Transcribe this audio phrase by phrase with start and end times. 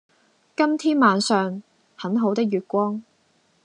[0.57, 1.61] 今天晚上，
[1.95, 3.03] 很好的月光。